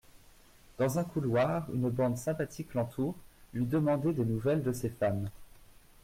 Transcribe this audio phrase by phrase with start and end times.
[0.79, 3.13] Dans un couloir, une bande sympathique l'entoure,
[3.53, 5.29] lui demandé des nouvelles de ses femmes.